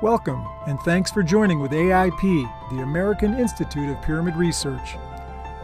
Welcome, 0.00 0.46
and 0.68 0.78
thanks 0.82 1.10
for 1.10 1.24
joining 1.24 1.58
with 1.58 1.72
AIP, 1.72 2.70
the 2.70 2.82
American 2.82 3.36
Institute 3.36 3.90
of 3.90 4.00
Pyramid 4.00 4.36
Research. 4.36 4.94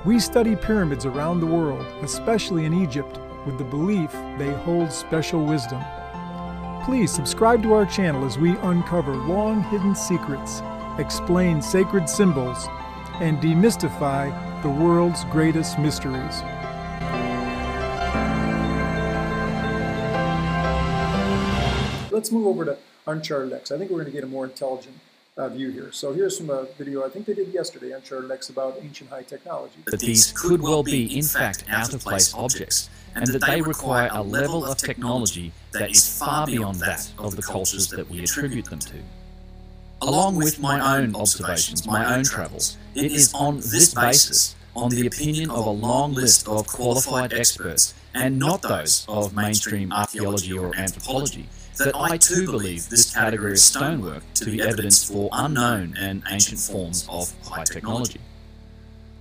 We 0.04 0.18
study 0.18 0.56
pyramids 0.56 1.06
around 1.06 1.38
the 1.38 1.46
world, 1.46 1.86
especially 2.02 2.64
in 2.64 2.74
Egypt, 2.74 3.20
with 3.46 3.58
the 3.58 3.64
belief 3.64 4.10
they 4.36 4.52
hold 4.52 4.90
special 4.90 5.44
wisdom. 5.44 5.80
Please 6.84 7.12
subscribe 7.12 7.62
to 7.62 7.74
our 7.74 7.86
channel 7.86 8.24
as 8.24 8.36
we 8.36 8.56
uncover 8.56 9.14
long 9.14 9.62
hidden 9.62 9.94
secrets, 9.94 10.62
explain 10.98 11.62
sacred 11.62 12.10
symbols, 12.10 12.66
and 13.20 13.38
demystify 13.38 14.32
the 14.64 14.68
world's 14.68 15.22
greatest 15.26 15.78
mysteries. 15.78 16.42
Let's 22.10 22.32
move 22.32 22.48
over 22.48 22.64
to 22.64 22.76
Uncharted 23.06 23.52
X. 23.52 23.70
I 23.70 23.78
think 23.78 23.90
we're 23.90 24.00
going 24.00 24.12
to 24.12 24.12
get 24.12 24.24
a 24.24 24.28
more 24.28 24.44
intelligent 24.44 24.96
uh, 25.36 25.48
view 25.48 25.70
here. 25.70 25.90
So 25.92 26.12
here's 26.12 26.38
some 26.38 26.50
uh, 26.50 26.64
video 26.78 27.04
I 27.04 27.08
think 27.08 27.26
they 27.26 27.34
did 27.34 27.48
yesterday, 27.48 27.92
Uncharted 27.92 28.30
X, 28.30 28.48
about 28.48 28.78
ancient 28.80 29.10
high 29.10 29.22
technology. 29.22 29.76
That 29.86 30.00
these 30.00 30.32
could 30.32 30.62
well 30.62 30.82
be, 30.82 31.16
in 31.16 31.24
fact, 31.24 31.64
out 31.68 31.92
of 31.92 32.00
place 32.00 32.32
objects, 32.34 32.88
and 33.14 33.26
that 33.26 33.44
they 33.46 33.60
require 33.60 34.08
a 34.12 34.22
level 34.22 34.64
of 34.64 34.78
technology 34.78 35.52
that 35.72 35.90
is 35.90 36.18
far 36.18 36.46
beyond 36.46 36.80
that 36.80 37.10
of 37.18 37.36
the 37.36 37.42
cultures 37.42 37.88
that 37.88 38.08
we 38.08 38.22
attribute 38.22 38.66
them 38.66 38.78
to. 38.80 38.96
Along 40.02 40.36
with 40.36 40.60
my 40.60 40.98
own 40.98 41.16
observations, 41.16 41.86
my 41.86 42.14
own 42.14 42.24
travels, 42.24 42.76
it 42.94 43.10
is 43.10 43.32
on 43.34 43.56
this 43.56 43.94
basis, 43.94 44.54
on 44.76 44.90
the 44.90 45.06
opinion 45.06 45.50
of 45.50 45.66
a 45.66 45.70
long 45.70 46.12
list 46.12 46.46
of 46.46 46.66
qualified 46.66 47.32
experts, 47.32 47.94
and 48.12 48.38
not 48.38 48.62
those 48.62 49.04
of 49.08 49.34
mainstream 49.34 49.92
archaeology 49.92 50.52
or 50.52 50.76
anthropology, 50.76 51.48
that 51.78 51.94
I 51.94 52.16
too 52.16 52.46
believe 52.46 52.88
this 52.88 53.12
category 53.12 53.52
of 53.52 53.58
stonework 53.58 54.22
to 54.34 54.44
be 54.44 54.62
evidence 54.62 55.08
for 55.08 55.28
unknown 55.32 55.94
and 55.98 56.22
ancient 56.30 56.60
forms 56.60 57.06
of 57.08 57.32
high 57.46 57.64
technology. 57.64 58.20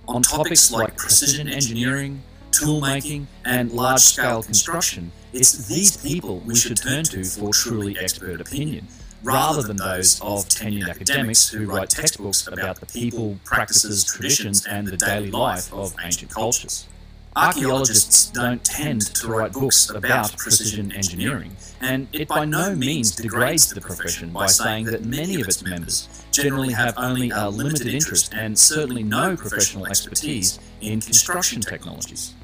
On 0.06 0.22
topics 0.22 0.70
like 0.70 0.96
precision 0.96 1.48
engineering, 1.48 2.22
tool 2.52 2.80
making, 2.80 3.26
and 3.44 3.72
large 3.72 4.00
scale 4.00 4.42
construction, 4.42 5.10
it's 5.32 5.66
these 5.66 5.96
people 5.96 6.38
we 6.40 6.54
should 6.54 6.76
turn 6.76 7.04
to 7.04 7.24
for 7.24 7.52
truly 7.52 7.98
expert 7.98 8.40
opinion, 8.40 8.86
rather 9.22 9.62
than 9.62 9.76
those 9.76 10.20
of 10.20 10.44
tenured 10.48 10.88
academics 10.88 11.48
who 11.48 11.66
write 11.66 11.90
textbooks 11.90 12.46
about 12.46 12.78
the 12.78 12.86
people, 12.86 13.36
practices, 13.44 14.04
traditions, 14.04 14.64
and 14.66 14.86
the 14.86 14.96
daily 14.96 15.30
life 15.30 15.72
of 15.72 15.94
ancient 16.04 16.30
cultures. 16.30 16.86
Archaeologists 17.36 18.26
don't 18.30 18.64
tend 18.64 19.12
to 19.16 19.26
write 19.26 19.52
books 19.52 19.90
about 19.90 20.36
precision 20.36 20.92
engineering, 20.92 21.50
and 21.80 22.06
it 22.12 22.28
by 22.28 22.44
no 22.44 22.76
means 22.76 23.10
degrades 23.10 23.68
the 23.74 23.80
profession 23.80 24.30
by 24.30 24.46
saying 24.46 24.84
that 24.84 25.04
many 25.04 25.40
of 25.40 25.48
its 25.48 25.64
members 25.64 26.08
generally 26.30 26.72
have 26.72 26.94
only 26.96 27.30
a 27.30 27.48
limited 27.48 27.88
interest 27.88 28.32
and 28.34 28.56
certainly 28.56 29.02
no 29.02 29.36
professional 29.36 29.84
expertise 29.88 30.60
in 30.80 31.00
construction 31.00 31.60
technologies. 31.60 32.34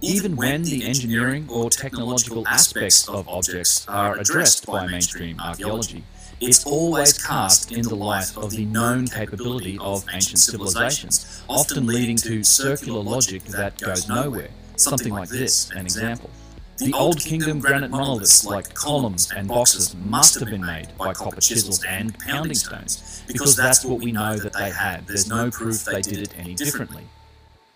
Even 0.00 0.34
when 0.34 0.64
the 0.64 0.84
engineering 0.84 1.46
or 1.48 1.70
technological 1.70 2.46
aspects 2.48 3.08
of 3.08 3.28
objects 3.28 3.86
are 3.86 4.18
addressed 4.18 4.66
by 4.66 4.88
mainstream 4.88 5.38
archaeology, 5.38 6.02
it's 6.40 6.64
always 6.64 7.12
cast 7.22 7.72
in 7.72 7.82
the 7.82 7.94
light 7.94 8.36
of 8.36 8.50
the 8.50 8.64
known 8.66 9.06
capability 9.06 9.78
of 9.80 10.04
ancient 10.12 10.38
civilizations, 10.38 11.42
often 11.48 11.86
leading 11.86 12.16
to 12.16 12.42
circular 12.42 13.00
logic 13.00 13.44
that 13.44 13.78
goes 13.80 14.08
nowhere. 14.08 14.50
Something 14.76 15.12
like 15.12 15.28
this, 15.28 15.70
an 15.70 15.78
example. 15.78 16.30
The 16.78 16.92
Old 16.92 17.20
Kingdom 17.20 17.60
granite 17.60 17.92
monoliths, 17.92 18.44
like 18.44 18.74
columns 18.74 19.30
and 19.30 19.46
boxes, 19.46 19.94
must 19.94 20.40
have 20.40 20.50
been 20.50 20.64
made 20.64 20.88
by 20.98 21.12
copper 21.12 21.40
chisels 21.40 21.84
and 21.84 22.18
pounding 22.18 22.54
stones, 22.54 23.22
because 23.28 23.54
that's 23.54 23.84
what 23.84 24.00
we 24.00 24.10
know 24.10 24.36
that 24.36 24.54
they 24.54 24.70
had. 24.70 25.06
There's 25.06 25.28
no 25.28 25.50
proof 25.50 25.84
they 25.84 26.02
did 26.02 26.18
it 26.18 26.34
any 26.36 26.54
differently. 26.54 27.04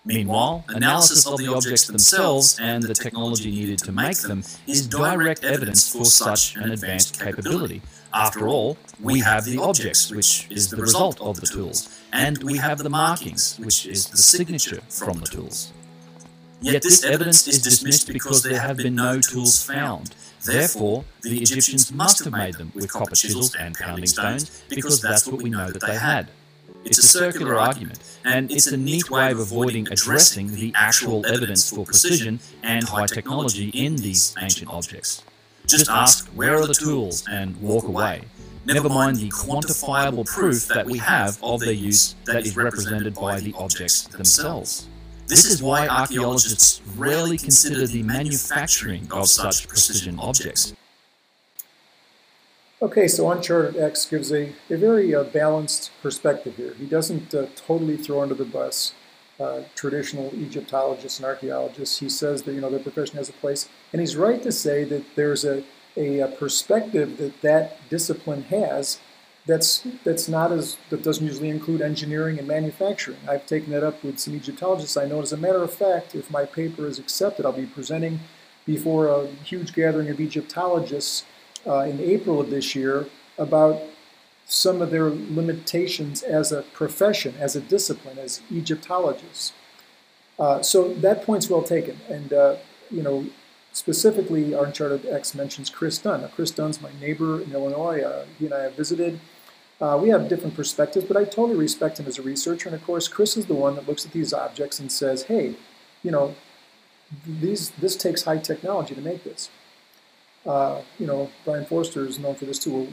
Meanwhile, 0.05 0.65
analysis 0.69 1.27
of 1.27 1.39
the 1.39 1.53
objects 1.53 1.87
themselves 1.87 2.59
and 2.61 2.83
the 2.83 2.95
technology 2.95 3.51
needed 3.51 3.79
to 3.81 3.93
make 3.93 4.19
them 4.19 4.43
is 4.67 4.87
direct 4.87 5.45
evidence 5.45 5.93
for 5.93 6.05
such 6.05 6.57
an 6.57 6.71
advanced 6.71 7.21
capability. 7.21 7.83
After 8.15 8.49
all, 8.49 8.79
we 9.03 9.21
have 9.21 9.45
the 9.45 9.59
objects, 9.59 10.11
which 10.11 10.47
is 10.51 10.71
the 10.71 10.77
result 10.77 11.21
of 11.21 11.41
the 11.41 11.47
tools, 11.47 12.01
and 12.13 12.43
we 12.43 12.57
have 12.57 12.79
the 12.79 12.89
markings, 12.89 13.59
which 13.59 13.87
is 13.87 14.07
the 14.07 14.17
signature 14.17 14.81
from 14.89 15.19
the 15.19 15.27
tools. 15.27 15.73
Yet 16.61 16.83
this 16.83 17.05
evidence 17.05 17.47
is 17.47 17.61
dismissed 17.61 18.11
because 18.13 18.43
there 18.43 18.59
have 18.59 18.79
been 18.79 18.95
no 18.95 19.21
tools 19.21 19.63
found. 19.63 20.15
Therefore, 20.45 21.05
the 21.23 21.39
Egyptians 21.39 21.93
must 21.93 22.25
have 22.25 22.33
made 22.33 22.55
them 22.55 22.73
with 22.75 22.91
copper 22.91 23.15
chisels 23.15 23.55
and 23.55 23.75
pounding 23.75 24.07
stones 24.07 24.65
because 24.69 25.01
that's 25.01 25.27
what 25.27 25.43
we 25.43 25.51
know 25.51 25.71
that 25.71 25.83
they 25.83 25.97
had. 25.97 26.29
It's 26.89 26.97
a 26.97 27.03
circular 27.03 27.59
argument, 27.59 27.99
and 28.25 28.51
it's 28.51 28.67
a 28.69 28.77
neat 28.79 29.11
way 29.11 29.31
of 29.31 29.39
avoiding 29.39 29.87
addressing 29.89 30.55
the 30.55 30.73
actual 30.75 31.27
evidence 31.27 31.69
for 31.69 31.85
precision 31.85 32.41
and 32.63 32.83
high 32.83 33.05
technology 33.05 33.69
in 33.75 33.97
these 33.97 34.35
ancient 34.41 34.71
objects. 34.71 35.23
Just 35.67 35.91
ask, 35.91 36.27
where 36.29 36.57
are 36.57 36.67
the 36.67 36.73
tools, 36.73 37.27
and 37.31 37.55
walk 37.61 37.85
away. 37.85 38.23
Never 38.65 38.89
mind 38.89 39.19
the 39.19 39.29
quantifiable 39.29 40.25
proof 40.27 40.67
that 40.69 40.87
we 40.87 40.97
have 40.97 41.39
of 41.43 41.61
their 41.61 41.75
use 41.75 42.15
that 42.25 42.47
is 42.47 42.57
represented 42.57 43.15
by 43.15 43.39
the 43.41 43.53
objects 43.59 44.07
themselves. 44.07 44.89
This 45.27 45.45
is 45.45 45.63
why 45.63 45.89
archaeologists 45.89 46.81
rarely 46.97 47.37
consider 47.37 47.87
the 47.87 48.03
manufacturing 48.03 49.07
of 49.13 49.29
such 49.29 49.69
precision 49.69 50.19
objects. 50.19 50.73
Okay, 52.81 53.09
so 53.09 53.29
Uncharted 53.29 53.77
X 53.77 54.05
gives 54.07 54.31
a, 54.31 54.53
a 54.71 54.77
very 54.77 55.13
uh, 55.13 55.25
balanced 55.25 55.91
perspective 56.01 56.55
here. 56.57 56.75
He 56.75 56.87
doesn't 56.87 57.35
uh, 57.35 57.47
totally 57.57 57.97
throw 57.97 58.23
under 58.23 58.37
the 58.37 58.45
bus 58.45 58.93
uh, 59.41 59.63
traditional 59.75 60.33
Egyptologists 60.35 61.19
and 61.19 61.27
archaeologists. 61.27 61.99
He 61.99 62.09
says 62.09 62.43
that 62.43 62.53
you 62.53 62.61
know 62.61 62.71
their 62.71 62.79
profession 62.79 63.17
has 63.17 63.29
a 63.29 63.33
place, 63.33 63.69
and 63.93 63.99
he's 64.01 64.15
right 64.15 64.41
to 64.45 64.53
say 64.53 64.85
that 64.85 65.17
there's 65.17 65.45
a, 65.45 65.65
a, 65.97 66.21
a 66.21 66.29
perspective 66.29 67.17
that 67.17 67.43
that 67.43 67.79
discipline 67.91 68.43
has 68.43 69.01
that's 69.45 69.85
that's 70.05 70.29
not 70.29 70.53
as 70.53 70.77
that 70.91 71.03
doesn't 71.03 71.27
usually 71.27 71.49
include 71.49 71.83
engineering 71.83 72.39
and 72.39 72.47
manufacturing. 72.47 73.19
I've 73.29 73.47
taken 73.47 73.73
that 73.73 73.83
up 73.83 74.05
with 74.05 74.21
some 74.21 74.37
Egyptologists 74.37 74.97
I 74.97 75.07
know. 75.07 75.21
As 75.21 75.33
a 75.33 75.37
matter 75.37 75.65
of 75.65 75.75
fact, 75.75 76.15
if 76.15 76.31
my 76.31 76.45
paper 76.45 76.87
is 76.87 77.01
accepted, 77.01 77.45
I'll 77.45 77.53
be 77.53 77.67
presenting 77.67 78.21
before 78.67 79.09
a 79.09 79.27
huge 79.43 79.73
gathering 79.73 80.11
of 80.11 80.21
Egyptologists 80.21 81.25
uh, 81.67 81.81
in 81.81 82.01
April 82.01 82.41
of 82.41 82.51
this 82.51 82.75
year 82.75 83.09
about 83.37 83.81
some 84.47 84.81
of 84.81 84.91
their 84.91 85.11
limitations 85.11 86.23
as 86.23 86.53
a 86.53 86.63
profession, 86.73 87.35
as 87.39 87.55
a 87.55 87.61
discipline, 87.61 88.19
as 88.19 88.41
Egyptologists. 88.51 89.53
Uh, 90.39 90.63
so 90.63 90.95
that 90.95 91.23
point's 91.23 91.51
well 91.51 91.63
taken. 91.63 91.99
And, 92.09 92.33
uh, 92.33 92.57
you 92.91 93.03
know, 93.03 93.27
specifically, 93.73 94.55
our 94.55 94.65
Uncharted 94.65 95.05
X 95.07 95.35
mentions 95.35 95.69
Chris 95.69 95.99
Dunn. 95.99 96.23
Now, 96.23 96.29
Chris 96.29 96.51
Dunn's 96.51 96.81
my 96.81 96.91
neighbor 97.01 97.43
in 97.43 97.53
Illinois. 97.53 98.01
Uh, 98.01 98.25
he 98.39 98.47
and 98.47 98.55
I 98.55 98.63
have 98.63 98.75
visited. 98.75 99.21
Uh, 99.81 99.99
we 100.01 100.09
have 100.09 100.29
different 100.29 100.57
perspectives, 100.57 101.05
but 101.05 101.17
I 101.17 101.25
totally 101.25 101.57
respect 101.57 102.01
him 102.01 102.07
as 102.07 102.19
a 102.19 102.23
researcher. 102.23 102.69
And 102.69 102.75
of 102.75 102.83
course, 102.85 103.07
Chris 103.07 103.37
is 103.37 103.47
the 103.47 103.55
one 103.55 103.75
that 103.77 103.87
looks 103.87 104.07
at 104.07 104.13
these 104.13 104.33
objects 104.33 104.81
and 104.81 104.91
says, 104.91 105.25
hey, 105.25 105.55
you 106.03 106.11
know, 106.11 106.35
these, 107.27 107.71
this 107.71 107.97
takes 107.97 108.23
high 108.23 108.39
technology 108.39 108.95
to 108.95 109.01
make 109.01 109.25
this. 109.25 109.51
Uh, 110.47 110.81
you 110.99 111.07
know, 111.07 111.31
Brien 111.45 111.65
Foerster 111.65 112.07
is 112.07 112.19
known 112.19 112.35
for 112.35 112.45
this 112.45 112.59
too. 112.59 112.89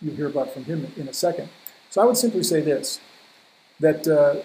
You'll 0.00 0.16
hear 0.16 0.28
about 0.28 0.52
from 0.52 0.64
him 0.64 0.92
in 0.96 1.08
a 1.08 1.12
second. 1.12 1.48
So 1.90 2.02
I 2.02 2.04
would 2.04 2.16
simply 2.16 2.42
say 2.42 2.60
this, 2.60 3.00
that 3.80 4.06
uh, 4.06 4.42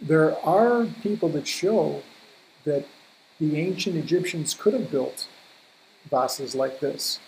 there 0.00 0.38
are 0.44 0.86
people 1.02 1.28
that 1.30 1.46
show 1.46 2.02
that 2.64 2.86
the 3.40 3.58
ancient 3.58 3.96
Egyptians 3.96 4.54
could 4.54 4.72
have 4.72 4.90
built 4.90 5.26
vases 6.10 6.54
like 6.54 6.80
this, 6.80 7.18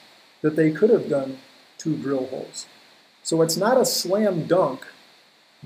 that 0.43 0.57
they 0.57 0.71
could 0.71 0.91
have 0.91 1.09
done 1.09 1.39
two 1.79 1.97
drill 1.97 2.27
holes. 2.27 2.67
So 3.23 3.43
it's 3.43 3.57
not 3.57 3.81
a 3.81 3.87
slam 3.87 4.47
dunk 4.47 4.87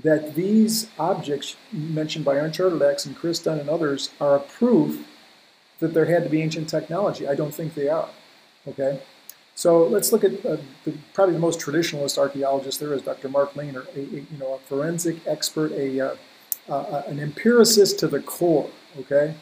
that 0.01 0.35
these 0.35 0.87
objects 0.97 1.55
mentioned 1.71 2.23
by 2.23 2.37
Uncharted 2.37 2.81
X 2.81 3.05
and 3.05 3.15
Chris 3.15 3.39
Dunn 3.39 3.59
and 3.59 3.69
others 3.69 4.11
are 4.21 4.37
a 4.37 4.39
proof 4.39 5.05
that 5.79 5.93
there 5.93 6.05
had 6.05 6.23
to 6.23 6.29
be 6.29 6.41
ancient 6.41 6.69
technology. 6.69 7.27
I 7.27 7.35
don't 7.35 7.53
think 7.53 7.73
they 7.73 7.89
are. 7.89 8.09
Okay, 8.67 8.99
so 9.55 9.87
let's 9.87 10.11
look 10.11 10.23
at 10.23 10.45
uh, 10.45 10.57
the, 10.85 10.97
probably 11.13 11.33
the 11.33 11.39
most 11.39 11.59
traditionalist 11.59 12.17
archaeologist 12.17 12.79
there 12.79 12.93
is 12.93 13.01
Dr. 13.01 13.29
Mark 13.29 13.53
Lehner, 13.53 13.85
a, 13.95 13.99
a 13.99 14.19
you 14.21 14.37
know 14.39 14.55
a 14.55 14.59
forensic 14.59 15.25
expert, 15.27 15.71
a 15.71 15.99
uh, 15.99 16.15
uh, 16.69 17.03
an 17.07 17.19
empiricist 17.19 17.99
to 17.99 18.07
the 18.07 18.21
core. 18.21 18.69
Okay. 18.99 19.35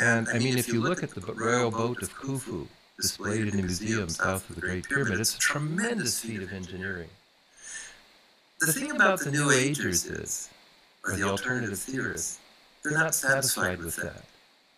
And 0.00 0.28
I 0.28 0.38
mean, 0.38 0.58
if 0.58 0.68
you 0.68 0.80
look 0.80 1.02
at 1.02 1.10
the 1.10 1.20
royal 1.20 1.70
boat 1.70 2.02
of 2.02 2.12
Khufu 2.14 2.66
displayed 3.00 3.48
in 3.48 3.58
a 3.58 3.62
museum 3.62 4.08
south 4.08 4.48
of 4.50 4.56
the 4.56 4.60
Great 4.60 4.88
Pyramid, 4.88 5.20
it's 5.20 5.36
a 5.36 5.38
tremendous 5.38 6.20
feat 6.20 6.42
of 6.42 6.52
engineering. 6.52 7.08
The 8.60 8.72
thing 8.72 8.90
about 8.90 9.20
the 9.20 9.30
New 9.30 9.50
Agers 9.50 10.06
is, 10.06 10.48
or 11.04 11.16
the 11.16 11.22
alternative 11.22 11.78
theorists, 11.78 12.38
they're 12.82 12.92
not 12.92 13.14
satisfied 13.14 13.78
with 13.78 13.96
that. 13.96 14.24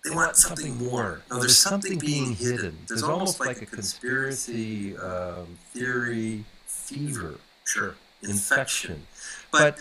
They 0.07 0.15
want 0.15 0.37
something 0.37 0.77
more. 0.77 1.23
No, 1.31 1.41
there's 1.41 1.59
something 1.59 1.99
being 1.99 2.35
hidden. 2.35 2.79
There's 2.87 3.03
almost 3.03 3.41
like 3.41 3.61
a 3.63 3.67
conspiracy 3.67 4.97
um, 4.99 5.59
theory 5.73 6.45
fever 6.67 7.39
Sure. 7.67 7.97
Infection. 8.23 9.03
But 9.51 9.79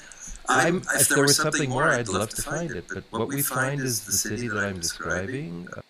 I'm, 0.47 0.81
if 0.95 1.07
there 1.09 1.21
was 1.21 1.37
something 1.37 1.69
more, 1.69 1.87
I'd 1.87 2.09
love 2.09 2.29
to 2.31 2.41
find 2.41 2.71
it. 2.71 2.85
But 2.91 3.03
what 3.11 3.27
we 3.27 3.41
find 3.41 3.79
is 3.79 4.05
the 4.05 4.11
city 4.11 4.47
that 4.47 4.57
I'm 4.57 4.79
describing. 4.79 5.67
Uh, 5.75 5.81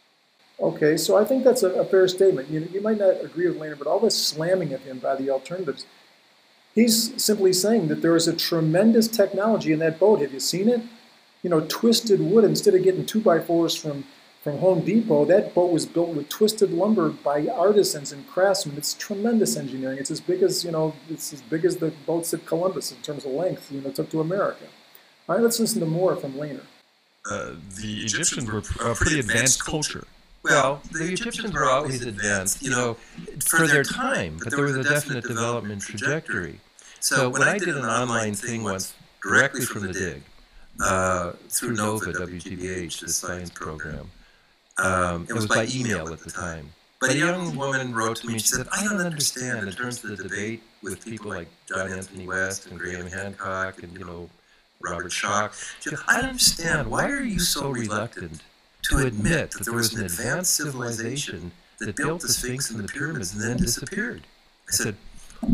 okay, 0.59 0.97
so 0.97 1.17
I 1.17 1.23
think 1.23 1.43
that's 1.43 1.63
a, 1.63 1.71
a 1.71 1.85
fair 1.85 2.07
statement. 2.07 2.49
You, 2.49 2.67
you 2.71 2.81
might 2.81 2.97
not 2.97 3.23
agree 3.23 3.47
with 3.47 3.57
Lehner, 3.57 3.77
but 3.77 3.87
all 3.87 3.99
this 3.99 4.21
slamming 4.21 4.73
of 4.73 4.81
him 4.81 4.99
by 4.99 5.15
the 5.15 5.29
alternatives, 5.29 5.85
he's 6.73 7.21
simply 7.23 7.53
saying 7.53 7.87
that 7.87 8.01
there 8.01 8.15
is 8.15 8.27
a 8.27 8.35
tremendous 8.35 9.07
technology 9.07 9.71
in 9.71 9.79
that 9.79 9.99
boat. 9.99 10.19
Have 10.21 10.33
you 10.33 10.41
seen 10.41 10.67
it? 10.67 10.81
You 11.41 11.49
know, 11.49 11.61
twisted 11.61 12.19
wood 12.19 12.43
instead 12.43 12.75
of 12.75 12.83
getting 12.83 13.05
two 13.05 13.21
by 13.21 13.39
fours 13.39 13.75
from 13.75 14.03
from 14.45 14.59
Home 14.59 14.81
Depot, 14.81 15.25
that 15.25 15.55
boat 15.55 15.71
was 15.71 15.87
built 15.87 16.09
with 16.09 16.29
twisted 16.29 16.71
lumber 16.71 17.09
by 17.09 17.47
artisans 17.47 18.11
and 18.11 18.27
craftsmen. 18.27 18.77
It's 18.77 18.93
tremendous 18.93 19.57
engineering. 19.57 19.97
It's 19.97 20.11
as 20.11 20.21
big 20.21 20.43
as, 20.43 20.63
you 20.63 20.69
know, 20.69 20.93
it's 21.09 21.33
as 21.33 21.41
big 21.41 21.65
as 21.65 21.77
the 21.77 21.89
boats 22.05 22.29
that 22.29 22.45
Columbus 22.45 22.91
in 22.91 22.99
terms 22.99 23.25
of 23.25 23.31
length, 23.31 23.71
you 23.71 23.81
know, 23.81 23.89
took 23.89 24.11
to 24.11 24.21
America. 24.21 24.65
All 25.27 25.33
right, 25.33 25.41
let's 25.43 25.59
listen 25.59 25.79
to 25.79 25.87
more 25.87 26.15
from 26.15 26.33
Lehner. 26.33 26.61
Uh, 27.27 27.53
the 27.81 28.01
Egyptians 28.03 28.51
were 28.51 28.59
a 28.87 28.93
pretty 28.93 29.19
advanced 29.19 29.65
culture. 29.65 30.05
Well, 30.43 30.79
the 30.91 31.11
Egyptians 31.11 31.51
were 31.51 31.67
always 31.67 32.05
advanced, 32.05 32.61
you 32.61 32.69
know, 32.69 32.97
for 33.43 33.65
their 33.65 33.83
time, 33.83 34.37
but 34.43 34.51
there 34.55 34.65
was 34.65 34.77
a 34.77 34.83
definite 34.83 35.23
development 35.23 35.81
trajectory. 35.81 36.59
So 36.99 37.29
when 37.29 37.41
I 37.41 37.57
did 37.57 37.69
an 37.75 37.85
online 37.85 38.35
thing 38.35 38.61
once 38.61 38.93
directly 39.23 39.65
from 39.65 39.87
the 39.87 39.93
dig, 39.93 40.21
uh, 40.83 41.31
through 41.49 41.73
NOVA, 41.73 42.13
WGBH, 42.13 42.99
the 42.99 43.09
science 43.09 43.49
program, 43.49 44.07
um, 44.77 45.25
it 45.29 45.33
was 45.33 45.47
by 45.47 45.67
email 45.73 46.11
at 46.11 46.19
the 46.19 46.29
time. 46.29 46.69
But 46.99 47.11
a 47.11 47.17
young 47.17 47.55
woman 47.55 47.93
wrote 47.93 48.17
to 48.17 48.27
me 48.27 48.33
and 48.33 48.41
she 48.41 48.47
said, 48.47 48.67
I 48.71 48.83
don't 48.83 49.01
understand 49.01 49.67
in 49.67 49.73
terms 49.73 50.03
of 50.03 50.17
the 50.17 50.23
debate 50.23 50.63
with 50.81 51.05
people 51.05 51.29
like 51.29 51.47
John 51.67 51.91
Anthony 51.91 52.25
West 52.25 52.67
and 52.67 52.79
Graham 52.79 53.07
Hancock 53.07 53.83
and, 53.83 53.93
you 53.93 54.05
know, 54.05 54.29
Robert 54.81 55.11
Schoch. 55.11 55.51
She 55.81 55.89
said, 55.89 55.99
I 56.07 56.21
don't 56.21 56.29
understand. 56.29 56.89
Why 56.89 57.09
are 57.09 57.21
you 57.21 57.39
so 57.39 57.69
reluctant 57.69 58.41
to 58.83 58.99
admit 58.99 59.51
that 59.51 59.65
there 59.65 59.73
was 59.73 59.93
an 59.93 60.05
advanced 60.05 60.55
civilization 60.55 61.51
that 61.79 61.95
built 61.95 62.21
the 62.21 62.29
Sphinx 62.29 62.71
and 62.71 62.79
the 62.79 62.87
pyramids 62.87 63.33
and 63.33 63.43
then 63.43 63.57
disappeared? 63.57 64.23
I 64.69 64.71
said, 64.71 64.95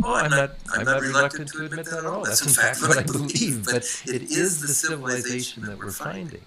Oh, 0.04 0.14
I'm 0.14 0.30
not, 0.30 0.52
I'm 0.74 0.86
not 0.86 1.02
reluctant 1.02 1.50
to 1.50 1.66
admit 1.66 1.86
that 1.86 2.00
at 2.00 2.06
all. 2.06 2.24
That's 2.24 2.46
in 2.46 2.54
fact 2.54 2.82
what 2.82 2.98
I 2.98 3.04
believe, 3.04 3.66
but 3.66 3.84
it 4.06 4.22
is 4.24 4.62
the 4.62 4.68
civilization 4.68 5.64
that 5.66 5.78
we're 5.78 5.92
finding. 5.92 6.42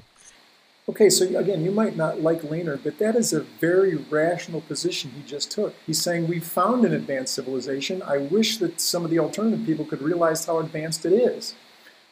Okay, 0.87 1.09
so 1.09 1.25
again, 1.39 1.65
you 1.65 1.71
might 1.71 1.97
not 1.97 2.21
like 2.21 2.43
Lehner, 2.43 2.79
but 2.83 2.99
that 2.99 3.17
is 3.17 3.33
a 3.33 3.41
very 3.41 3.95
rational 3.95 4.61
position 4.61 5.13
he 5.17 5.23
just 5.23 5.51
took. 5.51 5.75
He's 5.87 6.03
saying 6.03 6.29
we 6.29 6.41
found 6.41 6.85
an 6.85 6.93
advanced 6.93 7.35
civilization. 7.35 8.03
I 8.03 8.19
wish 8.19 8.59
that 8.59 8.83
some 8.83 9.03
of 9.03 9.11
the 9.11 9.19
alternative 9.19 9.65
people 9.65 9.87
could 9.87 10.03
realize 10.03 10.45
how 10.45 10.59
advanced 10.59 11.07
it 11.07 11.15
is. 11.15 11.55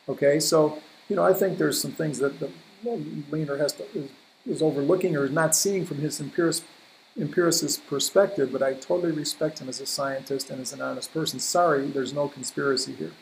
Okay, 0.09 0.41
so 0.41 0.81
you 1.09 1.17
know, 1.17 1.25
I 1.25 1.35
think 1.35 1.59
there's 1.59 1.81
some 1.81 1.93
things 1.93 2.19
that 2.21 2.41
well, 2.83 2.99
Lehner 3.31 3.59
has 3.59 3.75
to, 3.75 3.85
is, 3.95 4.09
is, 4.47 4.63
overlooking 4.63 5.17
or 5.17 5.27
is 5.27 5.31
not 5.31 5.55
seeing 5.55 5.85
from 5.85 5.99
his 5.99 6.19
empiricist 6.21 7.87
perspective, 7.87 8.51
but 8.51 8.63
I 8.63 8.73
totally 8.73 9.13
respect 9.13 9.61
him 9.61 9.69
as 9.69 9.83
a 9.83 9.87
scientist 9.87 10.49
and 10.49 10.63
as 10.63 10.73
an 10.73 10.81
honest 10.81 11.13
person. 11.13 11.41
Sorry, 11.41 11.87
there's 11.89 12.15
no 12.15 12.27
conspiracy 12.27 12.95
here. 12.95 13.13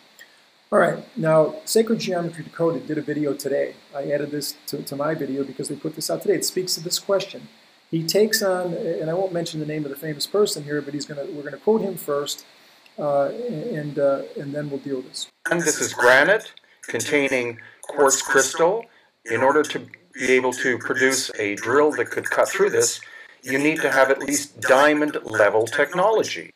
All 0.73 0.79
right, 0.79 1.05
now 1.17 1.57
Sacred 1.65 1.99
Geometry 1.99 2.45
Decoded 2.45 2.87
did 2.87 2.97
a 2.97 3.03
video 3.03 3.35
today. 3.35 3.75
I 3.93 4.09
added 4.13 4.31
this 4.31 4.55
to, 4.67 4.81
to, 4.81 4.95
my 4.95 5.17
video 5.17 5.43
because 5.43 5.69
they 5.69 5.75
put 5.75 5.97
this 5.97 6.09
out 6.09 6.23
today. 6.23 6.35
It 6.35 6.45
speaks 6.45 6.77
to 6.77 6.81
this 6.81 7.01
question. 7.01 7.49
He 7.91 8.07
takes 8.07 8.41
on, 8.41 8.75
and 8.75 9.11
I 9.11 9.15
won't 9.15 9.33
mention 9.33 9.59
the 9.59 9.67
name 9.67 9.85
of 9.85 9.91
the 9.91 9.97
famous 9.97 10.29
person 10.29 10.63
here, 10.63 10.81
but 10.81 10.95
he's 10.95 11.07
gonna 11.07 11.27
we're 11.33 11.43
gonna 11.43 11.57
quote 11.57 11.81
him 11.81 11.97
first, 11.97 12.47
uh, 13.01 13.31
and 13.31 13.99
uh, 13.99 14.23
and 14.39 14.55
then 14.55 14.71
we'll 14.71 14.79
deal 14.79 14.99
with 14.99 15.09
this. 15.09 15.27
And 15.51 15.61
this 15.61 15.81
is 15.81 15.93
granite 15.93 16.53
containing 16.83 17.59
quartz 17.83 18.23
crystal. 18.23 18.85
In 19.25 19.41
order 19.41 19.65
to 19.65 19.81
be 20.15 20.31
able 20.31 20.53
to 20.53 20.79
produce 20.79 21.33
a 21.37 21.57
drill 21.57 21.91
that 21.93 22.11
could 22.11 22.31
cut 22.31 22.49
through 22.49 22.71
this, 22.71 23.01
you 23.43 23.59
need 23.59 23.81
to 23.81 23.91
have 23.91 24.09
at 24.09 24.21
least 24.21 24.61
diamond 24.61 25.19
level 25.25 25.67
technology. 25.67 26.53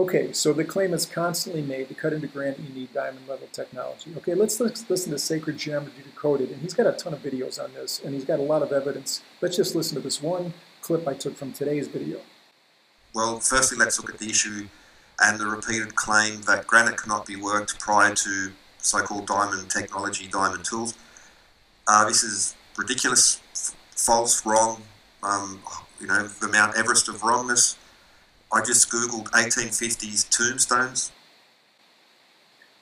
Okay, 0.00 0.32
so 0.32 0.52
the 0.52 0.64
claim 0.64 0.94
is 0.94 1.04
constantly 1.04 1.60
made 1.60 1.88
to 1.88 1.94
cut 1.94 2.12
into 2.12 2.28
granite 2.28 2.60
you 2.60 2.72
need 2.72 2.92
diamond 2.94 3.26
level 3.26 3.48
technology. 3.50 4.12
Okay, 4.18 4.34
let's, 4.34 4.60
listen 4.60 5.10
to 5.10 5.18
Sacred 5.18 5.58
Geometry 5.58 6.04
Decoded, 6.04 6.50
and 6.50 6.62
he's 6.62 6.72
got 6.72 6.86
a 6.86 6.92
ton 6.92 7.12
of 7.12 7.20
videos 7.20 7.62
on 7.62 7.74
this, 7.74 8.00
and 8.04 8.14
he's 8.14 8.24
got 8.24 8.38
a 8.38 8.42
lot 8.42 8.62
of 8.62 8.70
evidence. 8.70 9.22
Let's 9.40 9.56
just 9.56 9.74
listen 9.74 9.96
to 9.96 10.00
this 10.00 10.22
one 10.22 10.54
clip 10.82 11.08
I 11.08 11.14
took 11.14 11.36
from 11.36 11.52
today's 11.52 11.88
video. 11.88 12.20
Well, 13.12 13.40
firstly, 13.40 13.76
let's 13.76 13.98
look 13.98 14.14
at 14.14 14.20
the 14.20 14.30
issue 14.30 14.68
and 15.20 15.40
the 15.40 15.46
repeated 15.46 15.96
claim 15.96 16.42
that 16.42 16.68
granite 16.68 16.96
cannot 16.96 17.26
be 17.26 17.34
worked 17.34 17.80
prior 17.80 18.14
to 18.14 18.52
so-called 18.78 19.26
diamond 19.26 19.68
technology, 19.68 20.28
diamond 20.28 20.64
tools. 20.64 20.94
Uh, 21.88 22.06
this 22.06 22.22
is 22.22 22.54
ridiculous, 22.76 23.40
false, 23.90 24.46
wrong. 24.46 24.80
Um, 25.24 25.60
you 26.00 26.06
know, 26.06 26.28
the 26.28 26.46
Mount 26.46 26.76
Everest 26.76 27.08
of 27.08 27.24
wrongness. 27.24 27.76
I 28.52 28.62
just 28.62 28.90
Googled 28.90 29.30
1850s 29.30 30.28
tombstones. 30.30 31.12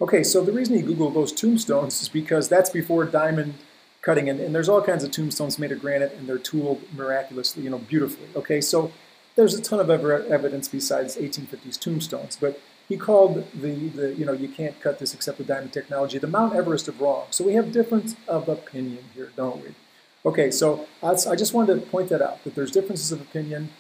Okay, 0.01 0.23
so 0.23 0.45
the 0.45 0.53
reason 0.53 0.77
he 0.77 0.83
Googled 0.83 1.15
those 1.15 1.33
tombstones 1.33 2.01
is 2.03 2.09
because 2.09 2.49
that's 2.49 2.71
before 2.71 3.05
diamond 3.05 3.55
cutting, 4.03 4.29
and, 4.29 4.39
and 4.39 4.55
there's 4.55 4.69
all 4.69 4.83
kinds 4.83 5.03
of 5.03 5.11
tombstones 5.11 5.59
made 5.59 5.73
of 5.73 5.81
granite, 5.81 6.13
and 6.13 6.29
they're 6.29 6.39
tooled 6.39 6.83
miraculously, 6.95 7.65
you 7.65 7.71
know, 7.71 7.79
beautifully. 7.79 8.29
Okay, 8.37 8.61
so 8.61 8.93
there's 9.35 9.55
a 9.55 9.63
ton 9.63 9.81
of 9.81 9.91
evidence 9.91 10.69
besides 10.69 11.17
1850s 11.17 11.79
tombstones, 11.79 12.37
but 12.37 12.61
he 12.89 12.97
called 12.97 13.47
the, 13.53 13.89
the, 13.89 14.15
you 14.15 14.25
know, 14.25 14.33
you 14.33 14.49
can't 14.49 14.81
cut 14.81 14.99
this 14.99 15.13
except 15.13 15.39
with 15.39 15.49
diamond 15.49 15.73
technology, 15.73 16.19
the 16.19 16.29
Mount 16.29 16.55
Everest 16.55 16.87
of 16.87 17.01
wrong. 17.01 17.27
So 17.31 17.45
we 17.45 17.55
have 17.55 17.73
difference 17.73 18.15
of 18.29 18.49
opinion 18.49 19.05
here, 19.15 19.33
don't 19.35 19.63
we? 19.63 19.75
Okay, 20.25 20.51
so 20.51 20.87
I 21.03 21.15
just 21.35 21.53
wanted 21.53 21.75
to 21.75 21.87
point 21.87 22.09
that 22.11 22.23
out, 22.23 22.45
that 22.45 22.55
there's 22.55 22.71
differences 22.71 23.13
of 23.13 23.21
opinion. 23.21 23.71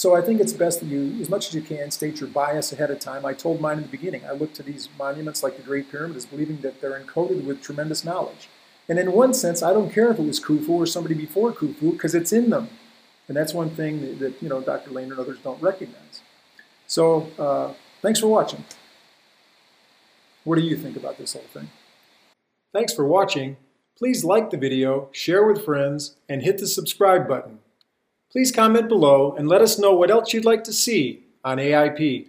So 0.00 0.16
I 0.16 0.22
think 0.22 0.40
it's 0.40 0.54
best 0.54 0.80
that 0.80 0.86
you, 0.86 1.18
as 1.20 1.28
much 1.28 1.48
as 1.48 1.54
you 1.54 1.60
can, 1.60 1.90
state 1.90 2.20
your 2.20 2.30
bias 2.30 2.72
ahead 2.72 2.90
of 2.90 3.00
time. 3.00 3.26
I 3.26 3.34
told 3.34 3.60
mine 3.60 3.76
in 3.76 3.82
the 3.82 3.90
beginning. 3.90 4.24
I 4.24 4.32
look 4.32 4.54
to 4.54 4.62
these 4.62 4.88
monuments 4.98 5.42
like 5.42 5.58
the 5.58 5.62
Great 5.62 5.90
Pyramid 5.90 6.16
as 6.16 6.24
believing 6.24 6.62
that 6.62 6.80
they're 6.80 6.98
encoded 6.98 7.44
with 7.44 7.60
tremendous 7.60 8.02
knowledge. 8.02 8.48
And 8.88 8.98
in 8.98 9.12
one 9.12 9.34
sense, 9.34 9.62
I 9.62 9.74
don't 9.74 9.92
care 9.92 10.10
if 10.10 10.18
it 10.18 10.24
was 10.24 10.40
Khufu 10.40 10.70
or 10.70 10.86
somebody 10.86 11.14
before 11.14 11.52
Khufu 11.52 11.92
because 11.92 12.14
it's 12.14 12.32
in 12.32 12.48
them. 12.48 12.70
And 13.28 13.36
that's 13.36 13.52
one 13.52 13.68
thing 13.68 14.00
that, 14.00 14.18
that 14.20 14.42
you 14.42 14.48
know 14.48 14.62
Dr. 14.62 14.90
Lehner 14.90 15.10
and 15.10 15.18
others 15.18 15.38
don't 15.44 15.60
recognize. 15.60 16.22
So 16.86 17.28
uh, 17.38 17.74
thanks 18.00 18.20
for 18.20 18.28
watching. 18.28 18.64
What 20.44 20.56
do 20.56 20.62
you 20.62 20.78
think 20.78 20.96
about 20.96 21.18
this 21.18 21.34
whole 21.34 21.42
thing? 21.52 21.68
Thanks 22.72 22.94
for 22.94 23.06
watching. 23.06 23.58
Please 23.98 24.24
like 24.24 24.48
the 24.48 24.56
video, 24.56 25.10
share 25.12 25.44
with 25.44 25.62
friends, 25.62 26.16
and 26.26 26.40
hit 26.40 26.56
the 26.56 26.66
subscribe 26.66 27.28
button. 27.28 27.58
Please 28.30 28.52
comment 28.52 28.88
below 28.88 29.34
and 29.36 29.48
let 29.48 29.60
us 29.60 29.78
know 29.78 29.92
what 29.92 30.10
else 30.10 30.32
you'd 30.32 30.44
like 30.44 30.62
to 30.64 30.72
see 30.72 31.24
on 31.44 31.58
AIP. 31.58 32.28